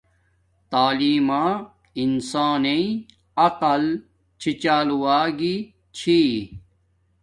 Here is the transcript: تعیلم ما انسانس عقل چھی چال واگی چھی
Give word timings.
تعیلم 0.71 1.23
ما 1.27 1.43
انسانس 1.99 3.03
عقل 3.45 3.83
چھی 4.39 4.51
چال 4.63 4.89
واگی 5.01 5.55
چھی 5.97 6.21